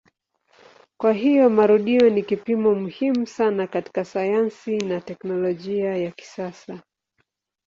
[1.01, 6.81] Kwa hiyo marudio ni kipimo muhimu sana katika sayansi na teknolojia ya kisasa.